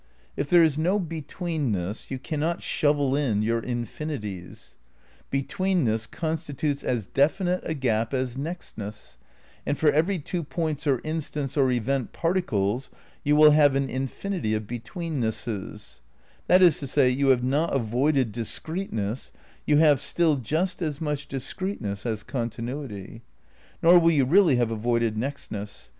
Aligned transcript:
If 0.35 0.49
there 0.49 0.63
is 0.63 0.79
no 0.79 0.99
betweenness 0.99 2.09
you 2.09 2.17
cannot 2.17 2.63
shovel 2.63 3.15
in 3.15 3.43
your 3.43 3.59
infinities; 3.59 4.75
betweenness 5.29 6.09
constitutes 6.09 6.83
as 6.83 7.05
definite 7.05 7.61
a 7.63 7.75
gap 7.75 8.11
as 8.11 8.35
nextness, 8.35 9.17
and 9.63 9.77
for 9.77 9.91
every 9.91 10.17
two 10.17 10.43
points 10.43 10.87
or 10.87 11.01
instants 11.03 11.55
or 11.55 11.69
event 11.69 12.13
particles 12.13 12.89
you 13.23 13.35
will 13.35 13.51
have 13.51 13.75
an 13.75 13.91
infinity 13.91 14.55
of 14.55 14.65
betweennesses; 14.65 16.01
that 16.47 16.63
is 16.63 16.79
to 16.79 16.87
say, 16.87 17.07
you 17.07 17.27
have 17.27 17.43
not 17.43 17.71
avoided 17.71 18.31
discreteness, 18.31 19.31
you 19.67 19.77
have 19.77 19.99
still 20.01 20.37
just 20.37 20.81
as 20.81 20.99
much 20.99 21.27
discreteness 21.27 22.07
as 22.07 22.23
continuity. 22.23 23.21
Nor 23.83 23.99
will 23.99 24.09
you 24.09 24.25
really 24.25 24.55
have 24.55 24.71
avoided 24.71 25.15
nextness. 25.15 25.89